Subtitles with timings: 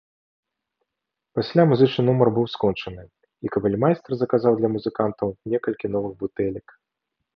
[1.39, 3.03] Пасля музычны нумар быў скончаны,
[3.47, 6.67] і капельмайстар заказаў для музыкантаў некалькі новых бутэлек.